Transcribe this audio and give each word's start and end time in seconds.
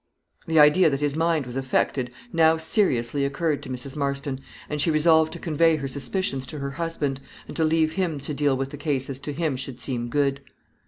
The 0.47 0.59
idea 0.59 0.89
that 0.89 1.01
his 1.01 1.15
mind 1.15 1.45
was 1.45 1.55
affected 1.55 2.11
now 2.33 2.57
seriously 2.57 3.23
occurred 3.23 3.61
to 3.61 3.69
Mrs. 3.69 3.95
Marston, 3.95 4.39
and 4.67 4.81
she 4.81 4.89
resolved 4.89 5.31
to 5.33 5.37
convey 5.37 5.75
her 5.75 5.87
suspicions 5.87 6.47
to 6.47 6.57
her 6.57 6.71
husband, 6.71 7.21
and 7.47 7.55
to 7.55 7.63
leave 7.63 7.93
him 7.93 8.19
to 8.21 8.33
deal 8.33 8.57
with 8.57 8.71
the 8.71 8.77
case 8.77 9.11
as 9.11 9.19
to 9.19 9.31
him 9.31 9.55
should 9.55 9.79
seem 9.79 10.09
good. 10.09 10.41